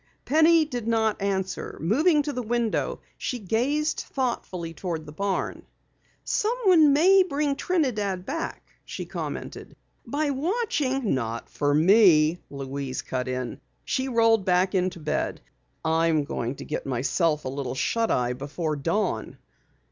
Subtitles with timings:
[0.25, 1.73] Penny did not reply.
[1.79, 5.61] Moving to the window, she gazed thoughtfully toward the barn.
[6.23, 9.75] "Someone may bring Trinidad back," she commented.
[10.03, 13.61] "By watching" "Not for me," Louise cut in.
[13.85, 15.39] She rolled back into bed.
[15.85, 19.37] "I'm going to get myself a little shut eye before dawn."